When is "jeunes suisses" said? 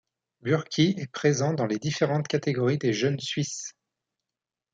2.91-3.75